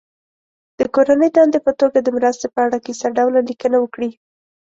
[0.77, 4.11] د کورنۍ دندې په توګه د مرستې په اړه کیسه ډوله لیکنه وکړي.